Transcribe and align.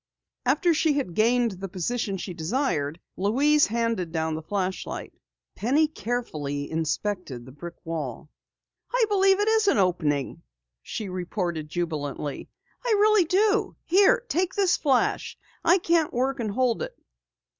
After 0.47 0.73
she 0.73 0.93
had 0.93 1.13
gained 1.13 1.51
the 1.51 1.69
position 1.69 2.17
she 2.17 2.33
desired, 2.33 2.99
Louise 3.17 3.67
handed 3.67 4.11
down 4.11 4.33
the 4.33 4.41
flashlight. 4.41 5.13
Penny 5.53 5.87
carefully 5.87 6.71
inspected 6.71 7.45
the 7.45 7.51
brick 7.51 7.75
wall. 7.85 8.31
"I 8.91 9.05
believe 9.09 9.39
it 9.39 9.47
is 9.47 9.67
an 9.67 9.77
opening!" 9.77 10.41
she 10.81 11.07
reported 11.07 11.69
jubilantly. 11.69 12.49
"I 12.83 12.95
really 12.97 13.25
do. 13.25 13.75
Here, 13.85 14.25
take 14.27 14.55
this 14.55 14.75
flash. 14.75 15.37
I 15.63 15.77
can't 15.77 16.11
work 16.11 16.39
and 16.39 16.49
hold 16.49 16.81
it." 16.81 16.97